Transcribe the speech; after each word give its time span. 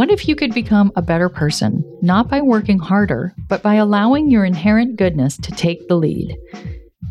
What 0.00 0.10
if 0.10 0.26
you 0.26 0.34
could 0.34 0.54
become 0.54 0.92
a 0.96 1.02
better 1.02 1.28
person, 1.28 1.84
not 2.00 2.26
by 2.26 2.40
working 2.40 2.78
harder, 2.78 3.34
but 3.50 3.62
by 3.62 3.74
allowing 3.74 4.30
your 4.30 4.46
inherent 4.46 4.96
goodness 4.96 5.36
to 5.36 5.50
take 5.50 5.88
the 5.88 5.94
lead? 5.94 6.38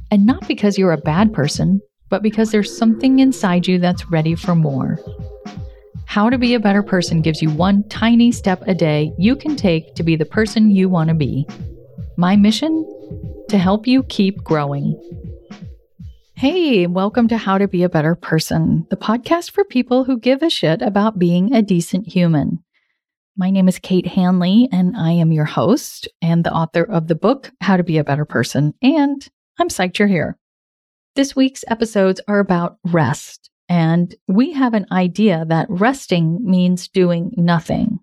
And 0.09 0.25
not 0.25 0.47
because 0.47 0.75
you're 0.75 0.91
a 0.91 0.97
bad 0.97 1.31
person, 1.31 1.81
but 2.09 2.23
because 2.23 2.49
there's 2.49 2.75
something 2.75 3.19
inside 3.19 3.67
you 3.67 3.77
that's 3.77 4.09
ready 4.09 4.33
for 4.33 4.55
more. 4.55 4.97
How 6.07 6.31
to 6.31 6.39
be 6.39 6.55
a 6.55 6.59
better 6.59 6.81
person 6.81 7.21
gives 7.21 7.43
you 7.43 7.51
one 7.51 7.87
tiny 7.89 8.31
step 8.31 8.63
a 8.65 8.73
day 8.73 9.13
you 9.19 9.35
can 9.35 9.55
take 9.55 9.93
to 9.93 10.01
be 10.01 10.15
the 10.15 10.25
person 10.25 10.71
you 10.71 10.89
want 10.89 11.09
to 11.09 11.13
be. 11.13 11.47
My 12.17 12.37
mission? 12.37 12.83
To 13.49 13.59
help 13.59 13.85
you 13.85 14.01
keep 14.01 14.43
growing. 14.43 14.99
Hey, 16.33 16.87
welcome 16.87 17.27
to 17.27 17.37
How 17.37 17.59
to 17.59 17.67
Be 17.67 17.83
a 17.83 17.89
Better 17.89 18.15
Person, 18.15 18.87
the 18.89 18.97
podcast 18.97 19.51
for 19.51 19.63
people 19.63 20.05
who 20.05 20.17
give 20.17 20.41
a 20.41 20.49
shit 20.49 20.81
about 20.81 21.19
being 21.19 21.53
a 21.53 21.61
decent 21.61 22.07
human. 22.07 22.63
My 23.39 23.51
name 23.51 23.69
is 23.69 23.79
Kate 23.79 24.05
Hanley, 24.05 24.67
and 24.69 24.97
I 24.97 25.11
am 25.11 25.31
your 25.31 25.45
host 25.45 26.09
and 26.21 26.43
the 26.43 26.51
author 26.51 26.83
of 26.83 27.07
the 27.07 27.15
book, 27.15 27.49
How 27.61 27.77
to 27.77 27.85
Be 27.85 27.97
a 27.97 28.03
Better 28.03 28.25
Person. 28.25 28.73
And 28.81 29.25
I'm 29.57 29.69
psyched 29.69 29.97
you're 29.97 30.09
here. 30.09 30.37
This 31.15 31.37
week's 31.37 31.63
episodes 31.69 32.19
are 32.27 32.39
about 32.39 32.79
rest, 32.83 33.49
and 33.69 34.13
we 34.27 34.51
have 34.51 34.73
an 34.73 34.87
idea 34.91 35.45
that 35.47 35.69
resting 35.69 36.39
means 36.43 36.89
doing 36.89 37.31
nothing. 37.37 38.01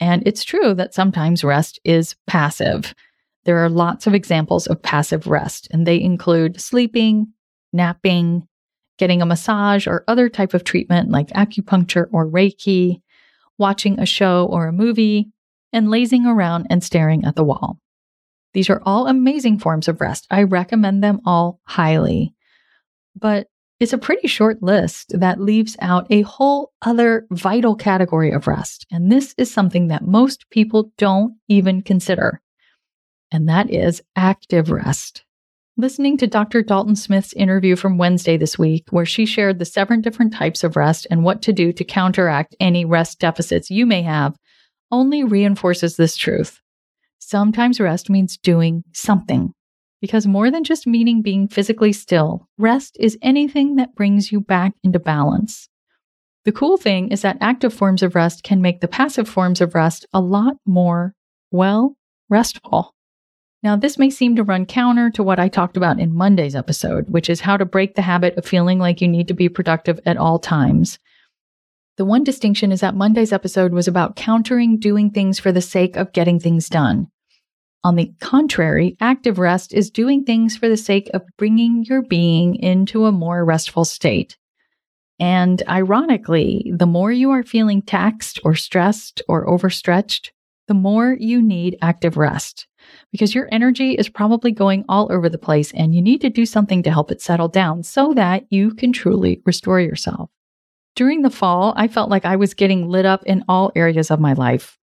And 0.00 0.26
it's 0.26 0.42
true 0.42 0.74
that 0.74 0.94
sometimes 0.94 1.44
rest 1.44 1.78
is 1.84 2.16
passive. 2.26 2.92
There 3.44 3.58
are 3.58 3.70
lots 3.70 4.08
of 4.08 4.14
examples 4.14 4.66
of 4.66 4.82
passive 4.82 5.28
rest, 5.28 5.68
and 5.70 5.86
they 5.86 6.00
include 6.00 6.60
sleeping, 6.60 7.28
napping, 7.72 8.48
getting 8.98 9.22
a 9.22 9.26
massage 9.26 9.86
or 9.86 10.02
other 10.08 10.28
type 10.28 10.54
of 10.54 10.64
treatment 10.64 11.12
like 11.12 11.28
acupuncture 11.28 12.08
or 12.10 12.26
Reiki, 12.26 13.00
watching 13.62 14.00
a 14.00 14.04
show 14.04 14.48
or 14.50 14.66
a 14.66 14.72
movie, 14.72 15.30
and 15.72 15.88
lazing 15.88 16.26
around 16.26 16.66
and 16.68 16.82
staring 16.82 17.24
at 17.24 17.36
the 17.36 17.44
wall. 17.44 17.78
These 18.54 18.68
are 18.68 18.82
all 18.84 19.06
amazing 19.06 19.60
forms 19.60 19.86
of 19.86 20.00
rest. 20.00 20.26
I 20.30 20.42
recommend 20.42 21.02
them 21.02 21.20
all 21.24 21.60
highly. 21.64 22.34
But 23.16 23.46
it's 23.78 23.92
a 23.92 23.98
pretty 23.98 24.26
short 24.26 24.62
list 24.62 25.12
that 25.18 25.40
leaves 25.40 25.76
out 25.80 26.08
a 26.10 26.22
whole 26.22 26.72
other 26.82 27.26
vital 27.30 27.76
category 27.76 28.32
of 28.32 28.48
rest. 28.48 28.84
And 28.90 29.10
this 29.10 29.32
is 29.38 29.52
something 29.52 29.88
that 29.88 30.04
most 30.04 30.50
people 30.50 30.92
don't 30.98 31.36
even 31.48 31.82
consider. 31.82 32.42
And 33.30 33.48
that 33.48 33.70
is 33.70 34.02
active 34.16 34.70
rest 34.70 35.24
listening 35.76 36.16
to 36.18 36.26
Dr. 36.26 36.62
Dalton 36.62 36.96
Smith's 36.96 37.32
interview 37.32 37.76
from 37.76 37.98
Wednesday 37.98 38.36
this 38.36 38.58
week, 38.58 38.84
where 38.90 39.06
she 39.06 39.24
shared 39.24 39.58
the 39.58 39.64
seven 39.64 40.00
different 40.00 40.32
types 40.32 40.62
of 40.62 40.76
rest 40.76 41.06
and 41.10 41.24
what 41.24 41.42
to 41.42 41.52
do 41.52 41.72
to 41.72 41.84
counteract 41.84 42.54
any 42.60 42.84
rest 42.84 43.18
deficits 43.18 43.70
you 43.70 43.86
may 43.86 44.02
have, 44.02 44.36
only 44.90 45.24
reinforces 45.24 45.96
this 45.96 46.16
truth. 46.16 46.60
Sometimes 47.18 47.80
rest 47.80 48.10
means 48.10 48.36
doing 48.36 48.84
something. 48.92 49.52
Because 50.00 50.26
more 50.26 50.50
than 50.50 50.64
just 50.64 50.86
meaning 50.86 51.22
being 51.22 51.48
physically 51.48 51.92
still, 51.92 52.48
rest 52.58 52.96
is 52.98 53.16
anything 53.22 53.76
that 53.76 53.94
brings 53.94 54.32
you 54.32 54.40
back 54.40 54.72
into 54.82 54.98
balance. 54.98 55.68
The 56.44 56.52
cool 56.52 56.76
thing 56.76 57.08
is 57.12 57.22
that 57.22 57.38
active 57.40 57.72
forms 57.72 58.02
of 58.02 58.16
rest 58.16 58.42
can 58.42 58.60
make 58.60 58.80
the 58.80 58.88
passive 58.88 59.28
forms 59.28 59.60
of 59.60 59.76
rest 59.76 60.04
a 60.12 60.20
lot 60.20 60.56
more, 60.66 61.14
well, 61.52 61.96
restful. 62.28 62.94
Now, 63.62 63.76
this 63.76 63.96
may 63.96 64.10
seem 64.10 64.34
to 64.36 64.42
run 64.42 64.66
counter 64.66 65.08
to 65.10 65.22
what 65.22 65.38
I 65.38 65.48
talked 65.48 65.76
about 65.76 66.00
in 66.00 66.14
Monday's 66.14 66.56
episode, 66.56 67.08
which 67.08 67.30
is 67.30 67.40
how 67.40 67.56
to 67.56 67.64
break 67.64 67.94
the 67.94 68.02
habit 68.02 68.36
of 68.36 68.44
feeling 68.44 68.80
like 68.80 69.00
you 69.00 69.06
need 69.06 69.28
to 69.28 69.34
be 69.34 69.48
productive 69.48 70.00
at 70.04 70.16
all 70.16 70.40
times. 70.40 70.98
The 71.96 72.04
one 72.04 72.24
distinction 72.24 72.72
is 72.72 72.80
that 72.80 72.96
Monday's 72.96 73.32
episode 73.32 73.72
was 73.72 73.86
about 73.86 74.16
countering 74.16 74.78
doing 74.78 75.10
things 75.10 75.38
for 75.38 75.52
the 75.52 75.60
sake 75.60 75.96
of 75.96 76.12
getting 76.12 76.40
things 76.40 76.68
done. 76.68 77.06
On 77.84 77.96
the 77.96 78.12
contrary, 78.20 78.96
active 79.00 79.38
rest 79.38 79.72
is 79.72 79.90
doing 79.90 80.24
things 80.24 80.56
for 80.56 80.68
the 80.68 80.76
sake 80.76 81.10
of 81.14 81.22
bringing 81.36 81.84
your 81.84 82.02
being 82.02 82.56
into 82.56 83.06
a 83.06 83.12
more 83.12 83.44
restful 83.44 83.84
state. 83.84 84.36
And 85.20 85.62
ironically, 85.68 86.72
the 86.74 86.86
more 86.86 87.12
you 87.12 87.30
are 87.30 87.42
feeling 87.42 87.82
taxed 87.82 88.40
or 88.44 88.54
stressed 88.54 89.22
or 89.28 89.48
overstretched, 89.48 90.32
the 90.68 90.74
more 90.74 91.16
you 91.18 91.42
need 91.42 91.76
active 91.82 92.16
rest 92.16 92.66
because 93.10 93.34
your 93.34 93.48
energy 93.52 93.92
is 93.92 94.08
probably 94.08 94.52
going 94.52 94.84
all 94.88 95.10
over 95.10 95.28
the 95.28 95.38
place 95.38 95.72
and 95.72 95.94
you 95.94 96.02
need 96.02 96.20
to 96.20 96.30
do 96.30 96.46
something 96.46 96.82
to 96.82 96.90
help 96.90 97.10
it 97.10 97.20
settle 97.20 97.48
down 97.48 97.82
so 97.82 98.14
that 98.14 98.44
you 98.50 98.74
can 98.74 98.92
truly 98.92 99.40
restore 99.44 99.80
yourself. 99.80 100.30
During 100.94 101.22
the 101.22 101.30
fall, 101.30 101.72
I 101.76 101.88
felt 101.88 102.10
like 102.10 102.24
I 102.24 102.36
was 102.36 102.54
getting 102.54 102.88
lit 102.88 103.06
up 103.06 103.22
in 103.24 103.44
all 103.48 103.72
areas 103.74 104.10
of 104.10 104.20
my 104.20 104.34
life. 104.34 104.78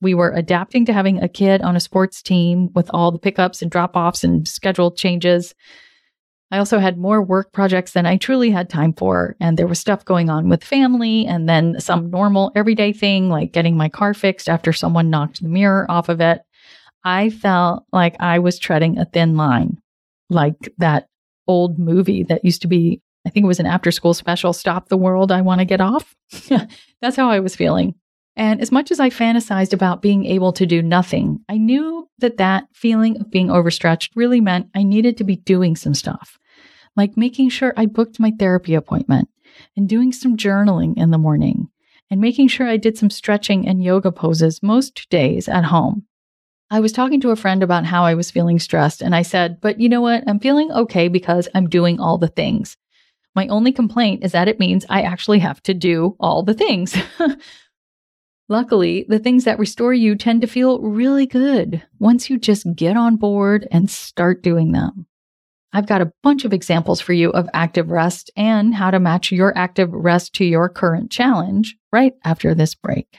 We 0.00 0.14
were 0.14 0.32
adapting 0.32 0.84
to 0.86 0.92
having 0.92 1.22
a 1.22 1.28
kid 1.28 1.62
on 1.62 1.76
a 1.76 1.80
sports 1.80 2.22
team 2.22 2.70
with 2.74 2.90
all 2.92 3.12
the 3.12 3.18
pickups 3.18 3.62
and 3.62 3.70
drop 3.70 3.96
offs 3.96 4.24
and 4.24 4.46
schedule 4.46 4.90
changes. 4.90 5.54
I 6.54 6.58
also 6.58 6.78
had 6.78 6.96
more 6.96 7.20
work 7.20 7.52
projects 7.52 7.94
than 7.94 8.06
I 8.06 8.16
truly 8.16 8.48
had 8.48 8.70
time 8.70 8.92
for. 8.92 9.34
And 9.40 9.58
there 9.58 9.66
was 9.66 9.80
stuff 9.80 10.04
going 10.04 10.30
on 10.30 10.48
with 10.48 10.62
family 10.62 11.26
and 11.26 11.48
then 11.48 11.80
some 11.80 12.10
normal 12.10 12.52
everyday 12.54 12.92
thing 12.92 13.28
like 13.28 13.50
getting 13.50 13.76
my 13.76 13.88
car 13.88 14.14
fixed 14.14 14.48
after 14.48 14.72
someone 14.72 15.10
knocked 15.10 15.42
the 15.42 15.48
mirror 15.48 15.84
off 15.90 16.08
of 16.08 16.20
it. 16.20 16.42
I 17.02 17.30
felt 17.30 17.86
like 17.92 18.14
I 18.20 18.38
was 18.38 18.60
treading 18.60 18.98
a 18.98 19.04
thin 19.04 19.36
line, 19.36 19.78
like 20.30 20.72
that 20.78 21.08
old 21.48 21.76
movie 21.76 22.22
that 22.22 22.44
used 22.44 22.62
to 22.62 22.68
be, 22.68 23.02
I 23.26 23.30
think 23.30 23.42
it 23.42 23.48
was 23.48 23.58
an 23.58 23.66
after 23.66 23.90
school 23.90 24.14
special, 24.14 24.52
Stop 24.52 24.88
the 24.88 24.96
World, 24.96 25.32
I 25.32 25.40
Want 25.40 25.58
to 25.58 25.64
Get 25.64 25.80
Off. 25.80 26.14
That's 27.02 27.16
how 27.16 27.30
I 27.30 27.40
was 27.40 27.56
feeling. 27.56 27.96
And 28.36 28.60
as 28.60 28.70
much 28.70 28.92
as 28.92 29.00
I 29.00 29.10
fantasized 29.10 29.72
about 29.72 30.02
being 30.02 30.24
able 30.24 30.52
to 30.52 30.66
do 30.66 30.82
nothing, 30.82 31.40
I 31.48 31.58
knew 31.58 32.08
that 32.18 32.36
that 32.36 32.68
feeling 32.72 33.20
of 33.20 33.30
being 33.30 33.50
overstretched 33.50 34.14
really 34.14 34.40
meant 34.40 34.70
I 34.72 34.84
needed 34.84 35.16
to 35.16 35.24
be 35.24 35.36
doing 35.36 35.74
some 35.74 35.94
stuff, 35.94 36.38
like 36.96 37.16
making 37.16 37.48
sure 37.48 37.72
I 37.76 37.86
booked 37.86 38.20
my 38.20 38.32
therapy 38.38 38.74
appointment 38.74 39.28
and 39.76 39.88
doing 39.88 40.12
some 40.12 40.36
journaling 40.36 40.96
in 40.96 41.10
the 41.10 41.18
morning 41.18 41.68
and 42.10 42.20
making 42.20 42.48
sure 42.48 42.66
I 42.66 42.76
did 42.76 42.96
some 42.96 43.10
stretching 43.10 43.66
and 43.66 43.82
yoga 43.82 44.12
poses 44.12 44.62
most 44.62 45.08
days 45.10 45.48
at 45.48 45.64
home. 45.64 46.06
I 46.70 46.80
was 46.80 46.92
talking 46.92 47.20
to 47.20 47.30
a 47.30 47.36
friend 47.36 47.62
about 47.62 47.84
how 47.84 48.04
I 48.04 48.14
was 48.14 48.30
feeling 48.30 48.58
stressed, 48.58 49.02
and 49.02 49.14
I 49.14 49.22
said, 49.22 49.60
But 49.60 49.80
you 49.80 49.88
know 49.88 50.00
what? 50.00 50.24
I'm 50.26 50.40
feeling 50.40 50.72
okay 50.72 51.08
because 51.08 51.48
I'm 51.54 51.68
doing 51.68 52.00
all 52.00 52.18
the 52.18 52.28
things. 52.28 52.76
My 53.34 53.46
only 53.48 53.72
complaint 53.72 54.24
is 54.24 54.32
that 54.32 54.48
it 54.48 54.60
means 54.60 54.86
I 54.88 55.02
actually 55.02 55.40
have 55.40 55.62
to 55.64 55.74
do 55.74 56.16
all 56.18 56.42
the 56.42 56.54
things. 56.54 56.96
Luckily, 58.48 59.06
the 59.08 59.18
things 59.18 59.44
that 59.44 59.58
restore 59.58 59.94
you 59.94 60.16
tend 60.16 60.40
to 60.42 60.46
feel 60.46 60.80
really 60.80 61.26
good 61.26 61.82
once 61.98 62.28
you 62.28 62.38
just 62.38 62.66
get 62.76 62.96
on 62.96 63.16
board 63.16 63.66
and 63.70 63.90
start 63.90 64.42
doing 64.42 64.72
them. 64.72 65.06
I've 65.76 65.86
got 65.86 66.00
a 66.00 66.12
bunch 66.22 66.44
of 66.44 66.52
examples 66.52 67.00
for 67.00 67.12
you 67.12 67.30
of 67.30 67.48
active 67.52 67.90
rest 67.90 68.30
and 68.36 68.72
how 68.72 68.92
to 68.92 69.00
match 69.00 69.32
your 69.32 69.52
active 69.58 69.92
rest 69.92 70.32
to 70.34 70.44
your 70.44 70.68
current 70.68 71.10
challenge 71.10 71.76
right 71.92 72.12
after 72.24 72.54
this 72.54 72.76
break. 72.76 73.18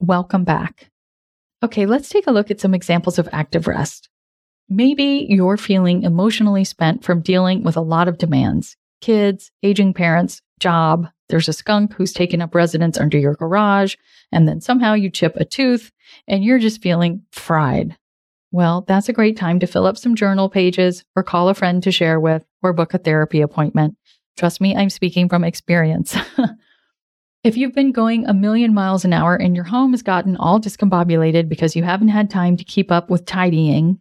Welcome 0.00 0.44
back. 0.44 0.88
Okay, 1.62 1.84
let's 1.84 2.08
take 2.08 2.26
a 2.26 2.30
look 2.30 2.50
at 2.50 2.58
some 2.58 2.72
examples 2.72 3.18
of 3.18 3.28
active 3.30 3.66
rest. 3.66 4.08
Maybe 4.70 5.26
you're 5.28 5.58
feeling 5.58 6.04
emotionally 6.04 6.64
spent 6.64 7.04
from 7.04 7.20
dealing 7.20 7.62
with 7.62 7.76
a 7.76 7.82
lot 7.82 8.08
of 8.08 8.16
demands 8.16 8.76
kids, 9.02 9.52
aging 9.62 9.92
parents, 9.92 10.40
job. 10.58 11.06
There's 11.28 11.48
a 11.48 11.52
skunk 11.52 11.92
who's 11.92 12.14
taken 12.14 12.40
up 12.40 12.54
residence 12.54 12.98
under 12.98 13.18
your 13.18 13.34
garage, 13.34 13.94
and 14.32 14.48
then 14.48 14.62
somehow 14.62 14.94
you 14.94 15.10
chip 15.10 15.36
a 15.36 15.44
tooth 15.44 15.92
and 16.26 16.42
you're 16.42 16.58
just 16.58 16.80
feeling 16.80 17.22
fried. 17.30 17.96
Well, 18.50 18.84
that's 18.88 19.08
a 19.08 19.12
great 19.12 19.36
time 19.36 19.60
to 19.60 19.66
fill 19.66 19.86
up 19.86 19.98
some 19.98 20.14
journal 20.14 20.48
pages 20.48 21.04
or 21.14 21.22
call 21.22 21.48
a 21.48 21.54
friend 21.54 21.82
to 21.82 21.92
share 21.92 22.18
with 22.18 22.44
or 22.62 22.72
book 22.72 22.94
a 22.94 22.98
therapy 22.98 23.40
appointment. 23.40 23.96
Trust 24.38 24.60
me, 24.60 24.74
I'm 24.74 24.90
speaking 24.90 25.28
from 25.28 25.44
experience. 25.44 26.16
If 27.44 27.56
you've 27.56 27.74
been 27.74 27.92
going 27.92 28.26
a 28.26 28.34
million 28.34 28.74
miles 28.74 29.04
an 29.04 29.12
hour 29.12 29.36
and 29.36 29.54
your 29.54 29.64
home 29.64 29.92
has 29.92 30.02
gotten 30.02 30.36
all 30.36 30.60
discombobulated 30.60 31.48
because 31.48 31.76
you 31.76 31.84
haven't 31.84 32.08
had 32.08 32.28
time 32.28 32.56
to 32.56 32.64
keep 32.64 32.90
up 32.90 33.10
with 33.10 33.26
tidying, 33.26 34.00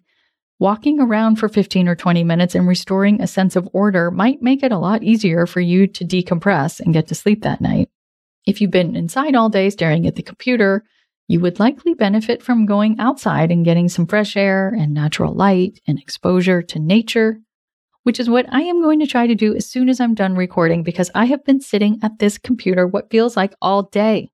walking 0.57 1.00
around 1.00 1.36
for 1.36 1.48
15 1.48 1.88
or 1.88 1.95
20 1.95 2.24
minutes 2.24 2.56
and 2.56 2.68
restoring 2.68 3.22
a 3.22 3.27
sense 3.27 3.56
of 3.56 3.69
order 3.74 4.10
might 4.10 4.42
make 4.42 4.63
it 4.63 4.72
a 4.72 4.80
lot 4.80 5.04
easier 5.04 5.45
for 5.45 5.62
you 5.62 5.86
to 5.86 6.04
decompress 6.04 6.80
and 6.80 6.94
get 6.94 7.07
to 7.07 7.16
sleep 7.16 7.44
that 7.44 7.62
night. 7.62 7.89
If 8.48 8.60
you've 8.60 8.72
been 8.72 8.95
inside 8.95 9.36
all 9.36 9.50
day 9.50 9.69
staring 9.69 10.07
at 10.07 10.16
the 10.16 10.24
computer, 10.24 10.83
you 11.27 11.39
would 11.39 11.59
likely 11.59 11.94
benefit 11.94 12.41
from 12.41 12.65
going 12.65 13.00
outside 13.00 13.51
and 13.51 13.65
getting 13.65 13.89
some 13.89 14.07
fresh 14.07 14.38
air 14.38 14.69
and 14.69 14.94
natural 14.94 15.33
light 15.33 15.79
and 15.88 16.00
exposure 16.00 16.62
to 16.62 16.79
nature 16.79 17.39
which 18.07 18.21
is 18.21 18.29
what 18.29 18.45
I 18.53 18.62
am 18.62 18.81
going 18.81 19.01
to 19.01 19.06
try 19.06 19.27
to 19.27 19.35
do 19.35 19.53
as 19.53 19.69
soon 19.69 19.89
as 19.89 20.00
I'm 20.00 20.15
done 20.15 20.33
recording 20.33 20.81
because 20.81 21.12
I 21.13 21.25
have 21.25 21.44
been 21.44 21.59
sitting 21.59 22.00
at 22.01 22.19
this 22.19 22.38
computer 22.38 22.88
what 22.88 23.09
feels 23.09 23.35
like 23.35 23.53
all 23.62 23.83
day. 23.83 24.29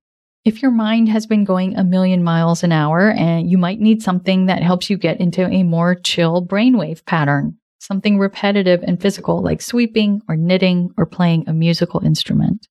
If 0.46 0.62
your 0.62 0.70
mind 0.70 1.10
has 1.10 1.26
been 1.26 1.44
going 1.44 1.76
a 1.76 1.84
million 1.84 2.24
miles 2.24 2.62
an 2.62 2.72
hour 2.72 3.10
and 3.10 3.50
you 3.50 3.58
might 3.58 3.80
need 3.80 4.04
something 4.04 4.46
that 4.46 4.62
helps 4.62 4.92
you 4.92 4.98
get 4.98 5.20
into 5.20 5.48
a 5.48 5.64
more 5.64 5.96
chill 5.96 6.46
brainwave 6.46 7.04
pattern, 7.06 7.58
something 7.80 8.20
repetitive 8.20 8.84
and 8.84 9.02
physical 9.02 9.42
like 9.42 9.60
sweeping 9.60 10.22
or 10.30 10.36
knitting 10.36 10.92
or 10.96 11.08
playing 11.08 11.50
a 11.50 11.54
musical 11.54 12.06
instrument. 12.06 12.68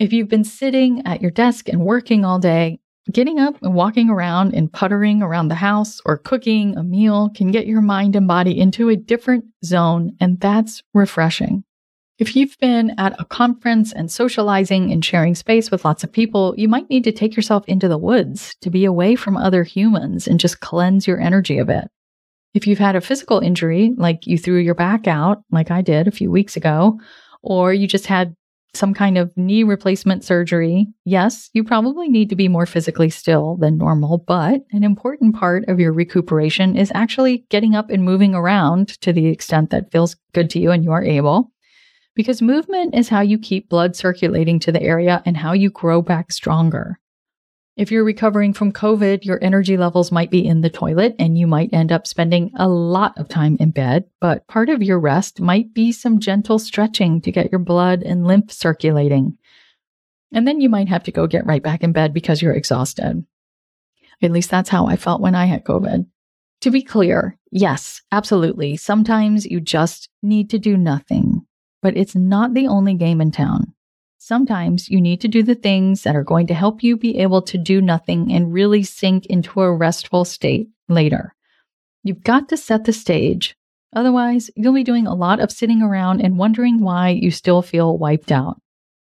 If 0.00 0.12
you've 0.12 0.28
been 0.28 0.42
sitting 0.42 1.06
at 1.06 1.22
your 1.22 1.30
desk 1.30 1.68
and 1.68 1.86
working 1.86 2.24
all 2.24 2.40
day, 2.40 2.80
getting 3.12 3.38
up 3.38 3.56
and 3.62 3.74
walking 3.74 4.08
around 4.08 4.54
and 4.54 4.72
puttering 4.72 5.22
around 5.22 5.48
the 5.48 5.54
house 5.54 6.00
or 6.04 6.18
cooking 6.18 6.76
a 6.76 6.82
meal 6.82 7.30
can 7.34 7.50
get 7.50 7.66
your 7.66 7.82
mind 7.82 8.16
and 8.16 8.26
body 8.26 8.58
into 8.58 8.88
a 8.88 8.96
different 8.96 9.44
zone, 9.64 10.16
and 10.20 10.40
that's 10.40 10.82
refreshing. 10.94 11.64
If 12.16 12.36
you've 12.36 12.56
been 12.60 12.92
at 12.96 13.20
a 13.20 13.24
conference 13.24 13.92
and 13.92 14.10
socializing 14.10 14.92
and 14.92 15.04
sharing 15.04 15.34
space 15.34 15.70
with 15.70 15.84
lots 15.84 16.04
of 16.04 16.12
people, 16.12 16.54
you 16.56 16.68
might 16.68 16.88
need 16.88 17.04
to 17.04 17.12
take 17.12 17.34
yourself 17.34 17.64
into 17.66 17.88
the 17.88 17.98
woods 17.98 18.54
to 18.60 18.70
be 18.70 18.84
away 18.84 19.16
from 19.16 19.36
other 19.36 19.64
humans 19.64 20.28
and 20.28 20.38
just 20.38 20.60
cleanse 20.60 21.08
your 21.08 21.20
energy 21.20 21.58
a 21.58 21.64
bit. 21.64 21.88
If 22.54 22.68
you've 22.68 22.78
had 22.78 22.94
a 22.94 23.00
physical 23.00 23.40
injury, 23.40 23.92
like 23.96 24.28
you 24.28 24.38
threw 24.38 24.58
your 24.58 24.76
back 24.76 25.08
out, 25.08 25.42
like 25.50 25.72
I 25.72 25.82
did 25.82 26.06
a 26.06 26.12
few 26.12 26.30
weeks 26.30 26.56
ago, 26.56 27.00
or 27.42 27.74
you 27.74 27.88
just 27.88 28.06
had 28.06 28.36
some 28.76 28.94
kind 28.94 29.16
of 29.16 29.36
knee 29.36 29.62
replacement 29.62 30.24
surgery, 30.24 30.86
yes, 31.04 31.50
you 31.52 31.64
probably 31.64 32.08
need 32.08 32.28
to 32.30 32.36
be 32.36 32.48
more 32.48 32.66
physically 32.66 33.10
still 33.10 33.56
than 33.56 33.78
normal, 33.78 34.18
but 34.18 34.62
an 34.72 34.84
important 34.84 35.36
part 35.36 35.64
of 35.68 35.78
your 35.78 35.92
recuperation 35.92 36.76
is 36.76 36.92
actually 36.94 37.44
getting 37.50 37.74
up 37.74 37.90
and 37.90 38.04
moving 38.04 38.34
around 38.34 38.88
to 39.00 39.12
the 39.12 39.26
extent 39.26 39.70
that 39.70 39.92
feels 39.92 40.16
good 40.32 40.50
to 40.50 40.58
you 40.58 40.70
and 40.70 40.84
you 40.84 40.92
are 40.92 41.04
able 41.04 41.52
because 42.14 42.40
movement 42.40 42.94
is 42.94 43.08
how 43.08 43.20
you 43.20 43.38
keep 43.38 43.68
blood 43.68 43.96
circulating 43.96 44.58
to 44.60 44.72
the 44.72 44.82
area 44.82 45.22
and 45.26 45.36
how 45.36 45.52
you 45.52 45.70
grow 45.70 46.00
back 46.00 46.30
stronger. 46.32 46.98
If 47.76 47.90
you're 47.90 48.04
recovering 48.04 48.52
from 48.52 48.72
COVID, 48.72 49.24
your 49.24 49.42
energy 49.42 49.76
levels 49.76 50.12
might 50.12 50.30
be 50.30 50.46
in 50.46 50.60
the 50.60 50.70
toilet 50.70 51.16
and 51.18 51.36
you 51.36 51.46
might 51.48 51.72
end 51.72 51.90
up 51.90 52.06
spending 52.06 52.52
a 52.56 52.68
lot 52.68 53.18
of 53.18 53.28
time 53.28 53.56
in 53.58 53.72
bed, 53.72 54.04
but 54.20 54.46
part 54.46 54.68
of 54.68 54.82
your 54.82 55.00
rest 55.00 55.40
might 55.40 55.74
be 55.74 55.90
some 55.90 56.20
gentle 56.20 56.60
stretching 56.60 57.20
to 57.22 57.32
get 57.32 57.50
your 57.50 57.58
blood 57.58 58.02
and 58.02 58.26
lymph 58.26 58.52
circulating. 58.52 59.36
And 60.32 60.46
then 60.46 60.60
you 60.60 60.68
might 60.68 60.88
have 60.88 61.02
to 61.04 61.12
go 61.12 61.26
get 61.26 61.46
right 61.46 61.62
back 61.62 61.82
in 61.82 61.92
bed 61.92 62.14
because 62.14 62.40
you're 62.40 62.54
exhausted. 62.54 63.26
At 64.22 64.30
least 64.30 64.50
that's 64.50 64.70
how 64.70 64.86
I 64.86 64.94
felt 64.94 65.20
when 65.20 65.34
I 65.34 65.46
had 65.46 65.64
COVID. 65.64 66.06
To 66.60 66.70
be 66.70 66.82
clear, 66.82 67.36
yes, 67.50 68.02
absolutely. 68.12 68.76
Sometimes 68.76 69.46
you 69.46 69.60
just 69.60 70.08
need 70.22 70.48
to 70.50 70.58
do 70.58 70.76
nothing 70.76 71.44
but 71.84 71.98
it's 71.98 72.16
not 72.16 72.54
the 72.54 72.66
only 72.66 72.94
game 72.94 73.20
in 73.20 73.30
town. 73.30 73.73
Sometimes 74.26 74.88
you 74.88 75.02
need 75.02 75.20
to 75.20 75.28
do 75.28 75.42
the 75.42 75.54
things 75.54 76.02
that 76.02 76.16
are 76.16 76.24
going 76.24 76.46
to 76.46 76.54
help 76.54 76.82
you 76.82 76.96
be 76.96 77.18
able 77.18 77.42
to 77.42 77.58
do 77.58 77.82
nothing 77.82 78.32
and 78.32 78.54
really 78.54 78.82
sink 78.82 79.26
into 79.26 79.60
a 79.60 79.70
restful 79.70 80.24
state 80.24 80.70
later. 80.88 81.34
You've 82.02 82.24
got 82.24 82.48
to 82.48 82.56
set 82.56 82.84
the 82.84 82.92
stage. 82.94 83.54
Otherwise, 83.94 84.50
you'll 84.56 84.72
be 84.72 84.82
doing 84.82 85.06
a 85.06 85.12
lot 85.12 85.40
of 85.40 85.52
sitting 85.52 85.82
around 85.82 86.22
and 86.22 86.38
wondering 86.38 86.80
why 86.80 87.10
you 87.10 87.30
still 87.30 87.60
feel 87.60 87.98
wiped 87.98 88.32
out. 88.32 88.58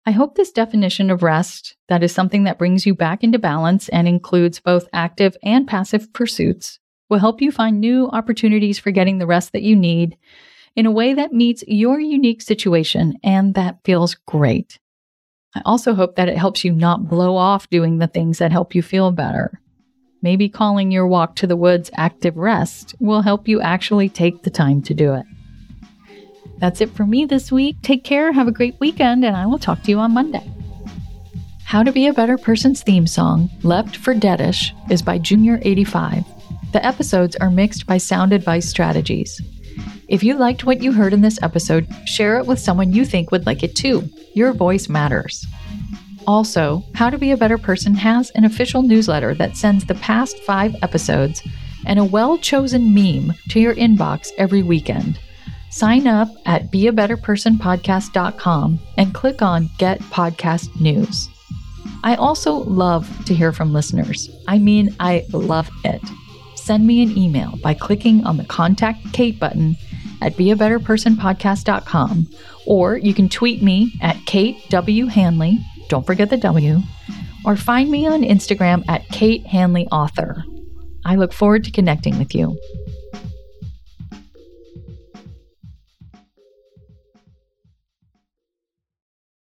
I 0.06 0.12
hope 0.12 0.36
this 0.36 0.50
definition 0.50 1.10
of 1.10 1.22
rest, 1.22 1.76
that 1.90 2.02
is 2.02 2.12
something 2.12 2.44
that 2.44 2.56
brings 2.56 2.86
you 2.86 2.94
back 2.94 3.22
into 3.22 3.38
balance 3.38 3.90
and 3.90 4.08
includes 4.08 4.58
both 4.58 4.88
active 4.94 5.36
and 5.42 5.68
passive 5.68 6.14
pursuits, 6.14 6.78
will 7.10 7.18
help 7.18 7.42
you 7.42 7.52
find 7.52 7.78
new 7.78 8.08
opportunities 8.08 8.78
for 8.78 8.90
getting 8.90 9.18
the 9.18 9.26
rest 9.26 9.52
that 9.52 9.60
you 9.60 9.76
need 9.76 10.16
in 10.74 10.86
a 10.86 10.90
way 10.90 11.12
that 11.12 11.34
meets 11.34 11.62
your 11.66 12.00
unique 12.00 12.40
situation 12.40 13.18
and 13.22 13.52
that 13.52 13.80
feels 13.84 14.14
great. 14.14 14.78
I 15.54 15.62
also 15.64 15.94
hope 15.94 16.16
that 16.16 16.28
it 16.28 16.36
helps 16.36 16.64
you 16.64 16.72
not 16.72 17.08
blow 17.08 17.36
off 17.36 17.70
doing 17.70 17.98
the 17.98 18.06
things 18.06 18.38
that 18.38 18.52
help 18.52 18.74
you 18.74 18.82
feel 18.82 19.12
better. 19.12 19.60
Maybe 20.20 20.48
calling 20.48 20.90
your 20.90 21.06
walk 21.06 21.36
to 21.36 21.46
the 21.46 21.56
woods 21.56 21.90
active 21.94 22.36
rest 22.36 22.94
will 22.98 23.22
help 23.22 23.46
you 23.46 23.60
actually 23.60 24.08
take 24.08 24.42
the 24.42 24.50
time 24.50 24.82
to 24.82 24.94
do 24.94 25.14
it. 25.14 25.26
That's 26.58 26.80
it 26.80 26.90
for 26.90 27.04
me 27.04 27.24
this 27.26 27.52
week. 27.52 27.76
Take 27.82 28.04
care, 28.04 28.32
have 28.32 28.48
a 28.48 28.52
great 28.52 28.78
weekend, 28.80 29.24
and 29.24 29.36
I 29.36 29.46
will 29.46 29.58
talk 29.58 29.82
to 29.82 29.90
you 29.90 29.98
on 29.98 30.14
Monday. 30.14 30.50
How 31.64 31.82
to 31.82 31.92
Be 31.92 32.06
a 32.06 32.12
Better 32.12 32.38
Person's 32.38 32.82
theme 32.82 33.06
song, 33.06 33.50
Left 33.62 33.96
for 33.96 34.14
Deadish, 34.14 34.72
is 34.90 35.02
by 35.02 35.18
Junior85. 35.18 36.24
The 36.72 36.84
episodes 36.84 37.36
are 37.36 37.50
mixed 37.50 37.86
by 37.86 37.98
Sound 37.98 38.32
Advice 38.32 38.68
Strategies. 38.68 39.40
If 40.08 40.22
you 40.22 40.36
liked 40.36 40.64
what 40.64 40.82
you 40.82 40.92
heard 40.92 41.12
in 41.12 41.22
this 41.22 41.42
episode, 41.42 41.86
share 42.04 42.38
it 42.38 42.46
with 42.46 42.58
someone 42.58 42.92
you 42.92 43.04
think 43.04 43.30
would 43.30 43.46
like 43.46 43.62
it 43.62 43.74
too. 43.74 44.08
Your 44.34 44.52
voice 44.52 44.88
matters. 44.88 45.46
Also, 46.26 46.84
How 46.94 47.10
to 47.10 47.18
Be 47.18 47.32
a 47.32 47.36
Better 47.36 47.58
Person 47.58 47.94
has 47.94 48.30
an 48.30 48.44
official 48.44 48.82
newsletter 48.82 49.34
that 49.34 49.56
sends 49.56 49.84
the 49.84 49.94
past 49.96 50.38
five 50.40 50.74
episodes 50.82 51.42
and 51.86 51.98
a 51.98 52.04
well 52.04 52.38
chosen 52.38 52.94
meme 52.94 53.34
to 53.50 53.60
your 53.60 53.74
inbox 53.74 54.30
every 54.38 54.62
weekend. 54.62 55.18
Sign 55.70 56.06
up 56.06 56.28
at 56.46 56.70
beabetterpersonpodcast.com 56.70 58.78
and 58.96 59.14
click 59.14 59.42
on 59.42 59.68
Get 59.78 59.98
Podcast 60.00 60.80
News. 60.80 61.28
I 62.04 62.14
also 62.14 62.52
love 62.52 63.10
to 63.26 63.34
hear 63.34 63.52
from 63.52 63.72
listeners. 63.72 64.30
I 64.46 64.58
mean, 64.58 64.94
I 65.00 65.24
love 65.32 65.68
it. 65.84 66.00
Send 66.54 66.86
me 66.86 67.02
an 67.02 67.18
email 67.18 67.58
by 67.62 67.74
clicking 67.74 68.24
on 68.24 68.36
the 68.36 68.44
Contact 68.44 69.12
Kate 69.12 69.38
button 69.38 69.76
at 70.22 70.34
beabetterpersonpodcast.com, 70.34 72.28
or 72.66 72.96
you 72.96 73.14
can 73.14 73.28
tweet 73.28 73.62
me 73.62 73.92
at 74.00 74.16
Kate 74.26 74.56
W. 74.70 75.06
Hanley. 75.06 75.58
Don't 75.88 76.06
forget 76.06 76.30
the 76.30 76.36
W. 76.36 76.80
Or 77.44 77.56
find 77.56 77.90
me 77.90 78.06
on 78.06 78.22
Instagram 78.22 78.84
at 78.88 79.06
Kate 79.08 79.46
Hanley 79.46 79.86
Author. 79.88 80.44
I 81.04 81.16
look 81.16 81.32
forward 81.32 81.64
to 81.64 81.70
connecting 81.70 82.18
with 82.18 82.34
you. 82.34 82.58